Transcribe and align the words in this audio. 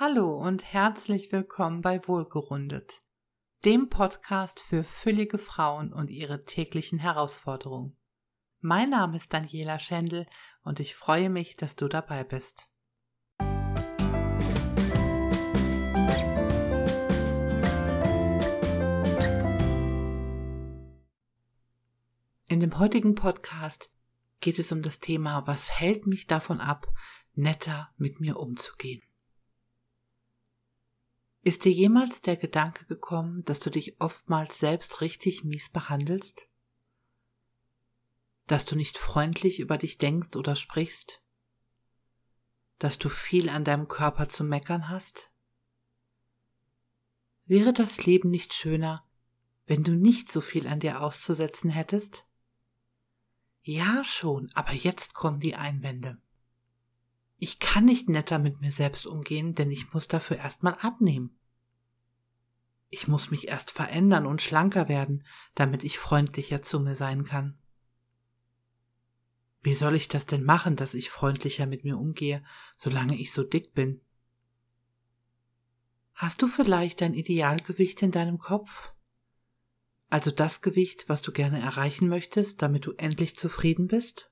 Hallo 0.00 0.32
und 0.32 0.62
herzlich 0.62 1.32
willkommen 1.32 1.82
bei 1.82 2.06
Wohlgerundet, 2.06 3.00
dem 3.64 3.88
Podcast 3.88 4.60
für 4.60 4.84
füllige 4.84 5.38
Frauen 5.38 5.92
und 5.92 6.08
ihre 6.08 6.44
täglichen 6.44 7.00
Herausforderungen. 7.00 7.96
Mein 8.60 8.90
Name 8.90 9.16
ist 9.16 9.32
Daniela 9.32 9.80
Schendl 9.80 10.26
und 10.62 10.78
ich 10.78 10.94
freue 10.94 11.30
mich, 11.30 11.56
dass 11.56 11.74
du 11.74 11.88
dabei 11.88 12.22
bist. 12.22 12.68
In 22.46 22.60
dem 22.60 22.78
heutigen 22.78 23.16
Podcast 23.16 23.90
geht 24.38 24.60
es 24.60 24.70
um 24.70 24.82
das 24.82 25.00
Thema, 25.00 25.44
was 25.48 25.72
hält 25.72 26.06
mich 26.06 26.28
davon 26.28 26.60
ab, 26.60 26.86
netter 27.34 27.92
mit 27.96 28.20
mir 28.20 28.36
umzugehen. 28.36 29.02
Ist 31.42 31.64
dir 31.64 31.72
jemals 31.72 32.20
der 32.20 32.36
Gedanke 32.36 32.84
gekommen, 32.86 33.44
dass 33.44 33.60
du 33.60 33.70
dich 33.70 34.00
oftmals 34.00 34.58
selbst 34.58 35.00
richtig 35.00 35.44
mies 35.44 35.70
behandelst? 35.70 36.48
Dass 38.46 38.64
du 38.64 38.76
nicht 38.76 38.98
freundlich 38.98 39.60
über 39.60 39.78
dich 39.78 39.98
denkst 39.98 40.36
oder 40.36 40.56
sprichst? 40.56 41.22
Dass 42.78 42.98
du 42.98 43.08
viel 43.08 43.48
an 43.48 43.64
deinem 43.64 43.88
Körper 43.88 44.28
zu 44.28 44.44
meckern 44.44 44.88
hast? 44.88 45.30
Wäre 47.46 47.72
das 47.72 48.04
Leben 48.04 48.30
nicht 48.30 48.52
schöner, 48.52 49.06
wenn 49.66 49.84
du 49.84 49.92
nicht 49.92 50.30
so 50.30 50.40
viel 50.40 50.66
an 50.66 50.80
dir 50.80 51.00
auszusetzen 51.00 51.70
hättest? 51.70 52.24
Ja 53.62 54.02
schon, 54.04 54.48
aber 54.54 54.72
jetzt 54.72 55.14
kommen 55.14 55.40
die 55.40 55.54
Einwände. 55.54 56.20
Ich 57.38 57.60
kann 57.60 57.84
nicht 57.84 58.08
netter 58.08 58.38
mit 58.38 58.60
mir 58.60 58.72
selbst 58.72 59.06
umgehen, 59.06 59.54
denn 59.54 59.70
ich 59.70 59.92
muss 59.92 60.08
dafür 60.08 60.38
erstmal 60.38 60.74
abnehmen. 60.80 61.38
Ich 62.90 63.06
muss 63.06 63.30
mich 63.30 63.48
erst 63.48 63.70
verändern 63.70 64.26
und 64.26 64.42
schlanker 64.42 64.88
werden, 64.88 65.24
damit 65.54 65.84
ich 65.84 65.98
freundlicher 65.98 66.62
zu 66.62 66.80
mir 66.80 66.96
sein 66.96 67.24
kann. 67.24 67.56
Wie 69.62 69.74
soll 69.74 69.94
ich 69.94 70.08
das 70.08 70.26
denn 70.26 70.44
machen, 70.44 70.76
dass 70.76 70.94
ich 70.94 71.10
freundlicher 71.10 71.66
mit 71.66 71.84
mir 71.84 71.98
umgehe, 71.98 72.44
solange 72.76 73.18
ich 73.20 73.32
so 73.32 73.44
dick 73.44 73.72
bin? 73.74 74.00
Hast 76.14 76.42
du 76.42 76.48
vielleicht 76.48 77.02
ein 77.02 77.14
Idealgewicht 77.14 78.02
in 78.02 78.10
deinem 78.10 78.38
Kopf? 78.38 78.92
Also 80.10 80.30
das 80.30 80.62
Gewicht, 80.62 81.08
was 81.08 81.22
du 81.22 81.32
gerne 81.32 81.60
erreichen 81.60 82.08
möchtest, 82.08 82.62
damit 82.62 82.86
du 82.86 82.92
endlich 82.92 83.36
zufrieden 83.36 83.86
bist? 83.86 84.27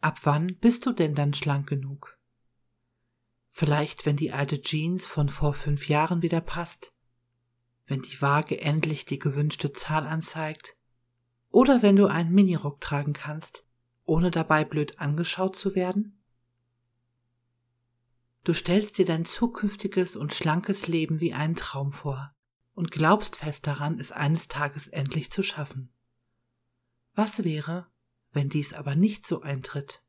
Ab 0.00 0.20
wann 0.22 0.56
bist 0.56 0.86
du 0.86 0.92
denn 0.92 1.14
dann 1.14 1.34
schlank 1.34 1.68
genug? 1.68 2.18
Vielleicht, 3.50 4.06
wenn 4.06 4.16
die 4.16 4.32
alte 4.32 4.60
Jeans 4.60 5.06
von 5.08 5.28
vor 5.28 5.54
fünf 5.54 5.88
Jahren 5.88 6.22
wieder 6.22 6.40
passt, 6.40 6.92
wenn 7.86 8.02
die 8.02 8.22
Waage 8.22 8.60
endlich 8.60 9.06
die 9.06 9.18
gewünschte 9.18 9.72
Zahl 9.72 10.06
anzeigt, 10.06 10.76
oder 11.50 11.82
wenn 11.82 11.96
du 11.96 12.06
einen 12.06 12.32
Minirock 12.32 12.80
tragen 12.80 13.12
kannst, 13.12 13.64
ohne 14.04 14.30
dabei 14.30 14.64
blöd 14.64 15.00
angeschaut 15.00 15.56
zu 15.56 15.74
werden? 15.74 16.22
Du 18.44 18.54
stellst 18.54 18.98
dir 18.98 19.04
dein 19.04 19.24
zukünftiges 19.24 20.14
und 20.14 20.32
schlankes 20.32 20.86
Leben 20.86 21.20
wie 21.20 21.34
einen 21.34 21.56
Traum 21.56 21.92
vor 21.92 22.32
und 22.74 22.92
glaubst 22.92 23.36
fest 23.36 23.66
daran, 23.66 23.98
es 23.98 24.12
eines 24.12 24.46
Tages 24.46 24.86
endlich 24.86 25.32
zu 25.32 25.42
schaffen. 25.42 25.92
Was 27.14 27.42
wäre, 27.42 27.88
wenn 28.32 28.48
dies 28.48 28.72
aber 28.72 28.94
nicht 28.94 29.26
so 29.26 29.42
eintritt. 29.42 30.02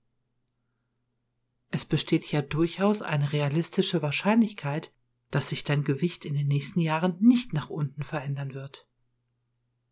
Es 1.72 1.86
besteht 1.86 2.31
ja 2.31 2.42
durchaus 2.42 3.02
eine 3.02 3.31
realistische 3.31 4.02
Wahrscheinlichkeit, 4.02 4.92
dass 5.31 5.50
sich 5.50 5.64
dein 5.64 5.84
Gewicht 5.84 6.25
in 6.25 6.34
den 6.34 6.47
nächsten 6.47 6.80
Jahren 6.80 7.16
nicht 7.20 7.53
nach 7.53 7.70
unten 7.70 8.03
verändern 8.03 8.53
wird. 8.53 8.88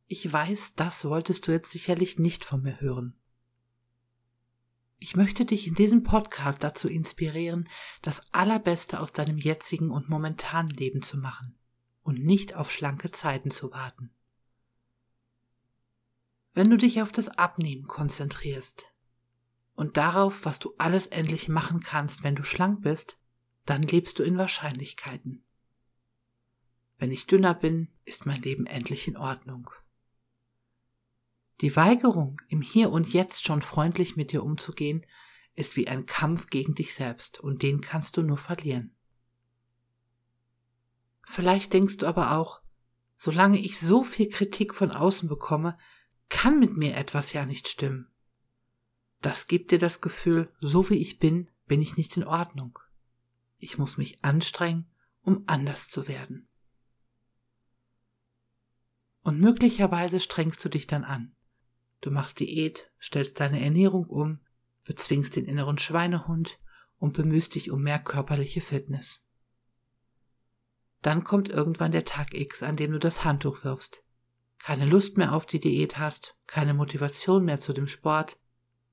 Ich 0.08 0.32
weiß, 0.32 0.74
das 0.76 1.06
wolltest 1.06 1.48
du 1.48 1.52
jetzt 1.52 1.72
sicherlich 1.72 2.18
nicht 2.18 2.46
von 2.46 2.64
mir 2.64 2.80
hören. 2.80 3.16
Ich 5.00 5.16
möchte 5.16 5.46
dich 5.46 5.68
in 5.68 5.76
diesem 5.76 6.04
Podcast 6.04 6.64
dazu 6.64 6.88
inspirieren, 6.88 7.70
das 8.02 8.22
Allerbeste 8.34 9.00
aus 9.00 9.12
deinem 9.12 9.38
jetzigen 9.38 9.92
und 9.92 10.10
momentanen 10.10 10.72
Leben 10.72 11.04
zu 11.04 11.18
machen 11.18 11.56
und 12.02 12.24
nicht 12.24 12.56
auf 12.56 12.72
schlanke 12.72 13.12
Zeiten 13.12 13.52
zu 13.52 13.72
warten. 13.72 14.12
Wenn 16.58 16.72
du 16.72 16.78
dich 16.78 17.04
auf 17.04 17.12
das 17.12 17.30
Abnehmen 17.30 17.86
konzentrierst 17.86 18.88
und 19.76 19.96
darauf, 19.96 20.44
was 20.44 20.58
du 20.58 20.74
alles 20.80 21.06
endlich 21.06 21.50
machen 21.50 21.82
kannst, 21.82 22.24
wenn 22.24 22.34
du 22.34 22.44
schlank 22.44 22.82
bist, 22.82 23.20
dann 23.68 23.84
lebst 23.84 24.18
du 24.18 24.24
in 24.24 24.40
Wahrscheinlichkeiten. 24.40 25.46
Wenn 26.98 27.12
ich 27.12 27.28
dünner 27.28 27.54
bin, 27.54 27.90
ist 28.06 28.26
mein 28.26 28.42
Leben 28.42 28.66
endlich 28.66 29.08
in 29.08 29.18
Ordnung. 29.18 29.70
Die 31.62 31.76
Weigerung, 31.76 32.42
im 32.48 32.64
Hier 32.64 32.90
und 32.90 33.14
Jetzt 33.14 33.46
schon 33.46 33.62
freundlich 33.62 34.16
mit 34.16 34.32
dir 34.32 34.42
umzugehen, 34.42 35.06
ist 35.54 35.76
wie 35.76 35.88
ein 35.88 36.08
Kampf 36.08 36.48
gegen 36.48 36.74
dich 36.74 36.96
selbst, 36.96 37.40
und 37.40 37.62
den 37.62 37.82
kannst 37.82 38.18
du 38.18 38.24
nur 38.24 38.40
verlieren. 38.40 38.96
Vielleicht 41.24 41.72
denkst 41.74 41.98
du 41.98 42.08
aber 42.08 42.36
auch, 42.36 42.62
solange 43.16 43.60
ich 43.60 43.80
so 43.80 44.04
viel 44.04 44.28
Kritik 44.28 44.74
von 44.74 44.90
außen 44.90 45.30
bekomme, 45.30 45.78
kann 46.30 46.60
mit 46.60 46.76
mir 46.76 46.96
etwas 46.96 47.34
ja 47.34 47.46
nicht 47.46 47.68
stimmen. 47.68 48.12
Das 49.22 49.48
gibt 49.48 49.72
dir 49.72 49.80
das 49.80 50.02
Gefühl, 50.02 50.54
so 50.60 50.90
wie 50.90 50.98
ich 50.98 51.20
bin, 51.20 51.50
bin 51.66 51.82
ich 51.82 51.98
nicht 51.98 52.18
in 52.18 52.24
Ordnung. 52.24 52.80
Ich 53.58 53.78
muss 53.78 53.98
mich 53.98 54.24
anstrengen, 54.24 54.90
um 55.22 55.44
anders 55.48 55.90
zu 55.90 56.08
werden. 56.08 56.48
Und 59.22 59.40
möglicherweise 59.40 60.20
strengst 60.20 60.64
du 60.64 60.70
dich 60.70 60.88
dann 60.88 61.04
an. 61.04 61.36
Du 62.02 62.12
machst 62.12 62.40
Diät, 62.40 62.92
stellst 63.02 63.40
deine 63.40 63.62
Ernährung 63.62 64.06
um, 64.06 64.40
bezwingst 64.86 65.36
den 65.36 65.46
inneren 65.46 65.80
Schweinehund 65.80 66.60
und 66.98 67.14
bemühst 67.14 67.56
dich 67.56 67.72
um 67.72 67.82
mehr 67.82 68.00
körperliche 68.00 68.62
Fitness. 68.62 69.22
Dann 71.02 71.24
kommt 71.24 71.50
irgendwann 71.50 71.92
der 71.92 72.06
Tag 72.06 72.34
X, 72.34 72.64
an 72.64 72.78
dem 72.78 72.92
du 72.92 73.00
das 73.00 73.24
Handtuch 73.24 73.64
wirfst 73.64 74.04
keine 74.60 74.86
Lust 74.86 75.18
mehr 75.18 75.34
auf 75.34 75.46
die 75.46 75.60
Diät 75.60 75.98
hast, 75.98 76.36
keine 76.48 76.74
Motivation 76.74 77.46
mehr 77.46 77.60
zu 77.60 77.74
dem 77.74 77.88
Sport, 77.88 78.38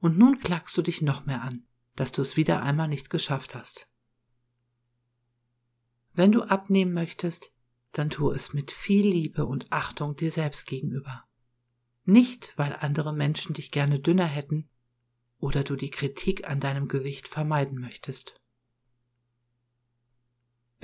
und 0.01 0.19
nun 0.19 0.39
klagst 0.39 0.77
du 0.77 0.83
dich 0.83 1.03
noch 1.03 1.25
mehr 1.25 1.43
an, 1.43 1.67
dass 1.97 2.13
du 2.13 2.23
es 2.23 2.37
wieder 2.37 2.63
einmal 2.63 2.89
nicht 2.89 3.11
geschafft 3.11 3.55
hast. 3.55 3.89
Wenn 6.13 6.31
du 6.31 6.43
abnehmen 6.43 6.93
möchtest, 6.93 7.51
dann 7.93 8.11
tu 8.11 8.31
es 8.31 8.53
mit 8.53 8.73
viel 8.73 9.09
Liebe 9.09 9.47
und 9.47 9.73
Achtung 9.73 10.17
dir 10.17 10.31
selbst 10.31 10.67
gegenüber. 10.67 11.25
Nicht, 12.05 12.53
weil 12.57 12.77
andere 12.81 13.13
Menschen 13.13 13.55
dich 13.55 13.71
gerne 13.71 13.99
dünner 13.99 14.27
hätten 14.27 14.69
oder 15.39 15.65
du 15.65 15.77
die 15.77 15.91
Kritik 15.91 16.49
an 16.49 16.61
deinem 16.61 16.89
Gewicht 16.89 17.29
vermeiden 17.29 17.81
möchtest. 17.81 18.41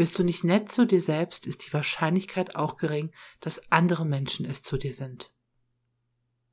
Bist 0.01 0.19
du 0.19 0.25
nicht 0.25 0.45
nett 0.45 0.73
zu 0.73 0.87
dir 0.87 1.03
selbst, 1.03 1.47
ist 1.47 1.67
die 1.67 1.75
Wahrscheinlichkeit 1.75 2.57
auch 2.57 2.77
gering, 2.77 3.13
dass 3.41 3.71
andere 3.71 4.07
Menschen 4.07 4.47
es 4.47 4.63
zu 4.63 4.79
dir 4.79 4.95
sind. 4.95 5.31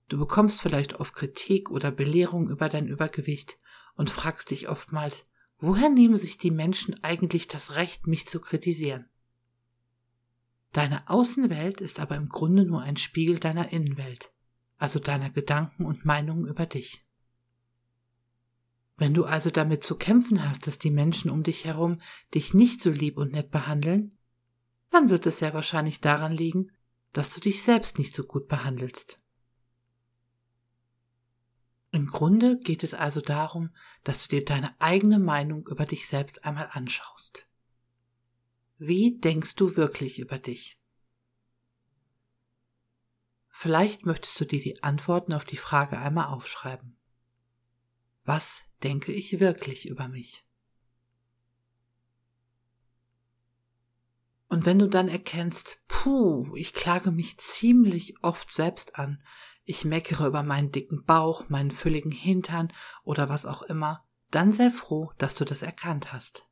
Du 0.10 0.20
bekommst 0.20 0.62
vielleicht 0.62 0.96
oft 0.96 1.14
Kritik 1.14 1.72
oder 1.72 1.90
Belehrung 1.90 2.50
über 2.50 2.68
dein 2.68 2.90
Übergewicht 2.90 3.58
und 3.96 4.10
fragst 4.10 4.52
dich 4.52 4.68
oftmals, 4.68 5.26
woher 5.62 5.90
nehmen 5.90 6.18
sich 6.18 6.38
die 6.38 6.52
Menschen 6.52 7.02
eigentlich 7.06 7.48
das 7.48 7.76
Recht, 7.76 8.06
mich 8.06 8.28
zu 8.28 8.42
kritisieren? 8.42 9.08
Deine 10.74 11.10
Außenwelt 11.10 11.80
ist 11.80 12.02
aber 12.02 12.18
im 12.18 12.28
Grunde 12.28 12.66
nur 12.66 12.82
ein 12.82 12.98
Spiegel 12.98 13.40
deiner 13.40 13.72
Innenwelt, 13.72 14.30
also 14.78 15.00
deiner 15.00 15.30
Gedanken 15.30 15.86
und 15.86 16.04
Meinungen 16.04 16.48
über 16.48 16.66
dich. 16.66 17.07
Wenn 18.98 19.14
du 19.14 19.26
also 19.26 19.52
damit 19.52 19.84
zu 19.84 19.96
kämpfen 19.96 20.44
hast, 20.44 20.66
dass 20.66 20.80
die 20.80 20.92
Menschen 20.92 21.30
um 21.30 21.44
dich 21.44 21.66
herum 21.66 22.02
dich 22.34 22.54
nicht 22.56 22.82
so 22.82 22.90
lieb 22.90 23.18
und 23.18 23.32
nett 23.32 23.52
behandeln, 23.52 24.18
dann 24.90 25.10
wird 25.10 25.26
es 25.28 25.40
sehr 25.40 25.54
wahrscheinlich 25.54 26.02
daran 26.02 26.34
liegen, 26.34 26.72
dass 27.14 27.34
du 27.34 27.40
dich 27.40 27.62
selbst 27.62 28.00
nicht 28.00 28.16
so 28.16 28.24
gut 28.24 28.48
behandelst. 28.48 29.20
Im 31.92 32.08
Grunde 32.08 32.60
geht 32.60 32.84
es 32.84 32.94
also 32.94 33.22
darum, 33.22 33.70
dass 34.04 34.22
du 34.22 34.28
dir 34.28 34.44
deine 34.44 34.80
eigene 34.82 35.20
Meinung 35.20 35.68
über 35.68 35.86
dich 35.86 36.08
selbst 36.08 36.44
einmal 36.44 36.70
anschaust. 36.72 37.48
Wie 38.78 39.20
denkst 39.20 39.56
du 39.56 39.76
wirklich 39.76 40.20
über 40.20 40.38
dich? 40.38 40.80
Vielleicht 43.50 44.06
möchtest 44.06 44.40
du 44.40 44.46
dir 44.46 44.62
die 44.62 44.84
Antworten 44.84 45.34
auf 45.34 45.46
die 45.46 45.58
Frage 45.58 45.98
einmal 45.98 46.28
aufschreiben. 46.28 46.96
Was 48.24 48.67
denke 48.84 49.12
ich 49.12 49.40
wirklich 49.40 49.88
über 49.88 50.08
mich? 50.08 50.46
Und 54.50 54.66
wenn 54.66 54.80
du 54.80 54.88
dann 54.88 55.10
erkennst, 55.10 55.80
puh, 55.88 56.56
ich 56.56 56.74
klage 56.74 57.12
mich 57.12 57.38
ziemlich 57.38 58.24
oft 58.24 58.50
selbst 58.52 58.98
an, 58.98 59.22
ich 59.66 59.84
meckere 59.84 60.28
über 60.28 60.44
meinen 60.44 60.72
dicken 60.72 61.04
Bauch, 61.04 61.50
meinen 61.50 61.72
fülligen 61.72 62.12
Hintern 62.12 62.72
oder 63.04 63.28
was 63.28 63.46
auch 63.46 63.62
immer, 63.64 64.06
dann 64.32 64.54
sei 64.54 64.70
froh, 64.70 65.12
dass 65.18 65.36
du 65.36 65.44
das 65.44 65.62
erkannt 65.62 66.14
hast. 66.14 66.48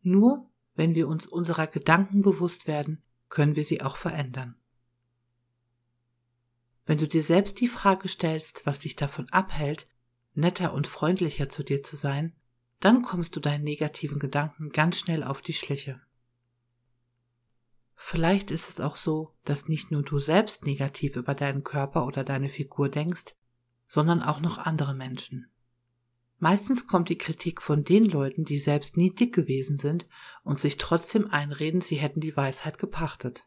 Nur 0.00 0.48
wenn 0.74 0.94
wir 0.94 1.08
uns 1.08 1.26
unserer 1.26 1.66
Gedanken 1.66 2.22
bewusst 2.22 2.66
werden, 2.66 3.02
können 3.28 3.56
wir 3.56 3.64
sie 3.64 3.82
auch 3.82 3.96
verändern. 3.96 4.56
Wenn 6.84 6.98
du 6.98 7.06
dir 7.06 7.22
selbst 7.22 7.60
die 7.60 7.68
Frage 7.68 8.08
stellst, 8.08 8.66
was 8.66 8.80
dich 8.80 8.96
davon 8.96 9.28
abhält, 9.30 9.88
netter 10.34 10.72
und 10.72 10.86
freundlicher 10.86 11.48
zu 11.48 11.62
dir 11.62 11.82
zu 11.82 11.96
sein, 11.96 12.34
dann 12.80 13.02
kommst 13.02 13.36
du 13.36 13.40
deinen 13.40 13.64
negativen 13.64 14.18
Gedanken 14.18 14.70
ganz 14.70 14.98
schnell 14.98 15.22
auf 15.22 15.40
die 15.40 15.52
Schliche. 15.52 16.00
Vielleicht 17.94 18.50
ist 18.50 18.68
es 18.68 18.80
auch 18.80 18.96
so, 18.96 19.32
dass 19.44 19.68
nicht 19.68 19.92
nur 19.92 20.02
du 20.02 20.18
selbst 20.18 20.64
negativ 20.64 21.14
über 21.14 21.34
deinen 21.34 21.62
Körper 21.62 22.04
oder 22.06 22.24
deine 22.24 22.48
Figur 22.48 22.88
denkst, 22.88 23.36
sondern 23.86 24.22
auch 24.22 24.40
noch 24.40 24.58
andere 24.58 24.94
Menschen. 24.94 25.48
Meistens 26.38 26.88
kommt 26.88 27.08
die 27.08 27.18
Kritik 27.18 27.62
von 27.62 27.84
den 27.84 28.04
Leuten, 28.04 28.44
die 28.44 28.58
selbst 28.58 28.96
nie 28.96 29.14
dick 29.14 29.32
gewesen 29.32 29.76
sind 29.76 30.08
und 30.42 30.58
sich 30.58 30.76
trotzdem 30.76 31.30
einreden, 31.30 31.80
sie 31.80 31.96
hätten 31.96 32.18
die 32.18 32.36
Weisheit 32.36 32.78
gepachtet. 32.78 33.46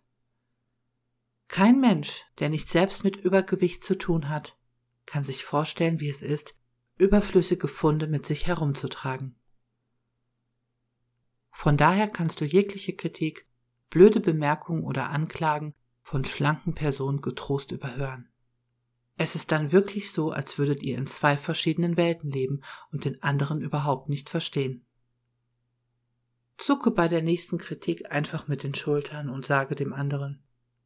Kein 1.50 1.82
Mensch, 1.82 2.24
der 2.40 2.48
nicht 2.48 2.70
selbst 2.70 3.04
mit 3.04 3.18
Übergewicht 3.18 3.84
zu 3.84 3.98
tun 3.98 4.30
hat, 4.30 4.58
kann 5.06 5.26
sich 5.26 5.44
vorstellen, 5.44 6.00
wie 6.00 6.08
es 6.08 6.22
ist, 6.22 6.56
überflüssige 6.98 7.68
Funde 7.68 8.08
mit 8.08 8.26
sich 8.26 8.48
herumzutragen. 8.48 9.36
Von 11.52 11.78
daher 11.78 12.08
kannst 12.08 12.42
du 12.42 12.46
jegliche 12.46 12.94
Kritik, 12.94 13.48
blöde 13.90 14.20
Bemerkungen 14.20 14.84
oder 14.84 15.10
Anklagen 15.10 15.74
von 16.02 16.26
schlanken 16.26 16.74
Personen 16.74 17.22
getrost 17.22 17.72
überhören. 17.72 18.30
Es 19.18 19.36
ist 19.36 19.52
dann 19.52 19.72
wirklich 19.72 20.12
so, 20.12 20.32
als 20.32 20.58
würdet 20.58 20.84
ihr 20.84 20.98
in 20.98 21.08
zwei 21.08 21.38
verschiedenen 21.38 21.96
Welten 21.96 22.30
leben 22.30 22.62
und 22.92 23.06
den 23.06 23.24
anderen 23.24 23.62
überhaupt 23.62 24.10
nicht 24.10 24.30
verstehen. 24.30 24.86
Zucke 26.58 26.92
bei 26.92 27.08
der 27.08 27.22
nächsten 27.22 27.58
Kritik 27.58 28.12
einfach 28.12 28.48
mit 28.48 28.64
den 28.64 28.76
Schultern 28.76 29.30
und 29.30 29.46
sage 29.46 29.76
dem 29.76 29.94
anderen, 29.94 30.44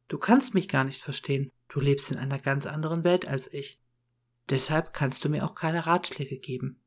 du 0.08 0.18
kannst 0.18 0.54
mich 0.54 0.68
gar 0.68 0.84
nicht 0.84 1.02
verstehen, 1.02 1.50
du 1.68 1.80
lebst 1.80 2.10
in 2.10 2.18
einer 2.18 2.38
ganz 2.38 2.66
anderen 2.66 3.04
Welt 3.04 3.26
als 3.26 3.52
ich. 3.52 3.80
Deshalb 4.50 4.92
kannst 4.92 5.24
du 5.24 5.28
mir 5.28 5.44
auch 5.44 5.54
keine 5.54 5.86
Ratschläge 5.86 6.36
geben. 6.36 6.80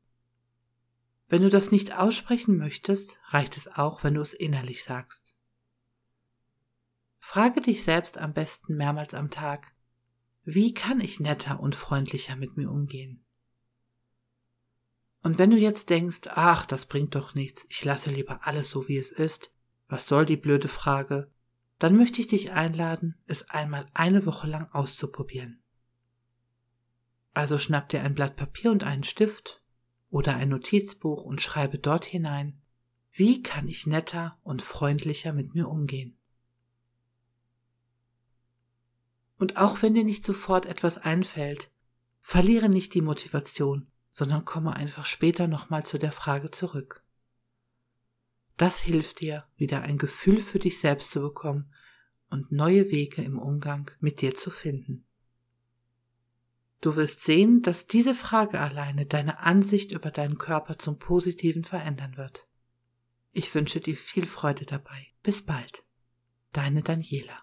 Wenn 1.28 1.42
du 1.42 1.48
das 1.48 1.70
nicht 1.70 1.96
aussprechen 1.96 2.58
möchtest, 2.58 3.18
reicht 3.28 3.56
es 3.56 3.66
auch, 3.68 4.04
wenn 4.04 4.14
du 4.14 4.20
es 4.20 4.34
innerlich 4.34 4.84
sagst. 4.84 5.34
Frage 7.18 7.62
dich 7.62 7.82
selbst 7.82 8.18
am 8.18 8.34
besten 8.34 8.76
mehrmals 8.76 9.14
am 9.14 9.30
Tag, 9.30 9.72
wie 10.44 10.74
kann 10.74 11.00
ich 11.00 11.20
netter 11.20 11.58
und 11.58 11.74
freundlicher 11.74 12.36
mit 12.36 12.58
mir 12.58 12.70
umgehen? 12.70 13.24
Und 15.22 15.38
wenn 15.38 15.50
du 15.50 15.56
jetzt 15.56 15.88
denkst, 15.88 16.28
ach, 16.28 16.66
das 16.66 16.84
bringt 16.84 17.14
doch 17.14 17.34
nichts, 17.34 17.64
ich 17.70 17.82
lasse 17.82 18.10
lieber 18.10 18.46
alles 18.46 18.68
so, 18.68 18.88
wie 18.88 18.98
es 18.98 19.10
ist, 19.10 19.50
was 19.88 20.06
soll 20.06 20.26
die 20.26 20.36
blöde 20.36 20.68
Frage, 20.68 21.30
dann 21.78 21.96
möchte 21.96 22.20
ich 22.20 22.26
dich 22.26 22.52
einladen, 22.52 23.16
es 23.26 23.48
einmal 23.48 23.88
eine 23.94 24.26
Woche 24.26 24.46
lang 24.46 24.70
auszuprobieren. 24.72 25.63
Also 27.34 27.58
schnapp 27.58 27.88
dir 27.88 28.02
ein 28.02 28.14
Blatt 28.14 28.36
Papier 28.36 28.70
und 28.70 28.84
einen 28.84 29.04
Stift 29.04 29.60
oder 30.08 30.36
ein 30.36 30.50
Notizbuch 30.50 31.24
und 31.24 31.42
schreibe 31.42 31.78
dort 31.78 32.04
hinein, 32.04 32.60
wie 33.12 33.42
kann 33.42 33.68
ich 33.68 33.86
netter 33.86 34.38
und 34.44 34.62
freundlicher 34.62 35.32
mit 35.32 35.54
mir 35.54 35.68
umgehen? 35.68 36.16
Und 39.36 39.56
auch 39.56 39.82
wenn 39.82 39.94
dir 39.94 40.04
nicht 40.04 40.24
sofort 40.24 40.66
etwas 40.66 40.98
einfällt, 40.98 41.70
verliere 42.20 42.68
nicht 42.68 42.94
die 42.94 43.02
Motivation, 43.02 43.88
sondern 44.12 44.44
komme 44.44 44.74
einfach 44.74 45.04
später 45.04 45.48
nochmal 45.48 45.84
zu 45.84 45.98
der 45.98 46.12
Frage 46.12 46.52
zurück. 46.52 47.04
Das 48.56 48.78
hilft 48.78 49.20
dir, 49.20 49.44
wieder 49.56 49.82
ein 49.82 49.98
Gefühl 49.98 50.40
für 50.40 50.60
dich 50.60 50.78
selbst 50.78 51.10
zu 51.10 51.20
bekommen 51.20 51.72
und 52.30 52.52
neue 52.52 52.90
Wege 52.90 53.22
im 53.22 53.38
Umgang 53.38 53.90
mit 53.98 54.20
dir 54.20 54.36
zu 54.36 54.50
finden. 54.50 55.04
Du 56.84 56.96
wirst 56.96 57.24
sehen, 57.24 57.62
dass 57.62 57.86
diese 57.86 58.14
Frage 58.14 58.60
alleine 58.60 59.06
deine 59.06 59.38
Ansicht 59.38 59.90
über 59.90 60.10
deinen 60.10 60.36
Körper 60.36 60.78
zum 60.78 60.98
Positiven 60.98 61.64
verändern 61.64 62.18
wird. 62.18 62.46
Ich 63.32 63.54
wünsche 63.54 63.80
dir 63.80 63.96
viel 63.96 64.26
Freude 64.26 64.66
dabei. 64.66 65.06
Bis 65.22 65.40
bald. 65.40 65.82
Deine 66.52 66.82
Daniela. 66.82 67.38